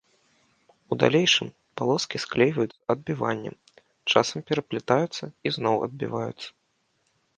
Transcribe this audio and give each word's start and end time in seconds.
У 0.93 0.95
далейшым, 1.03 1.47
палоскі 1.81 2.21
склейваюцца 2.23 2.79
адбіваннем, 2.95 3.55
часам 4.15 4.37
пераплятаюцца 4.49 5.25
і 5.51 5.57
зноў 5.59 5.75
адбіваюцца. 5.91 6.49